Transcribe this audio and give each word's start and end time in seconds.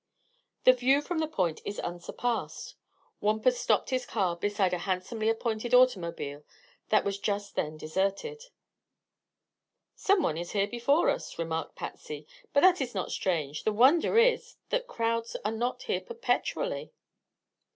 The 0.63 0.73
view 0.73 0.99
from 1.03 1.19
the 1.19 1.27
Point 1.27 1.61
is 1.63 1.77
unsurpassed. 1.79 2.73
Wampus 3.19 3.59
stopped 3.61 3.91
his 3.91 4.07
car 4.07 4.35
beside 4.35 4.73
a 4.73 4.79
handsomely 4.79 5.29
appointed 5.29 5.75
automobile 5.75 6.43
that 6.89 7.05
was 7.05 7.19
just 7.19 7.53
then 7.53 7.77
deserted. 7.77 8.45
"Some 9.93 10.23
one 10.23 10.37
is 10.39 10.53
here 10.53 10.65
before 10.65 11.09
us," 11.11 11.37
remarked 11.37 11.75
Patsy. 11.75 12.25
"But 12.51 12.61
that 12.61 12.81
is 12.81 12.95
not 12.95 13.11
strange. 13.11 13.63
The 13.63 13.71
wonder 13.71 14.17
is 14.17 14.55
that 14.69 14.87
crowds 14.87 15.35
are 15.45 15.51
not 15.51 15.83
here 15.83 16.01
perpetually." 16.01 16.93